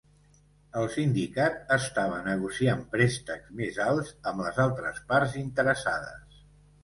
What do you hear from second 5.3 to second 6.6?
interessades.